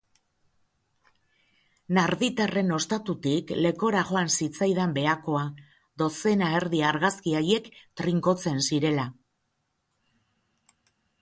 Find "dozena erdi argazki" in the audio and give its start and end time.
6.05-7.37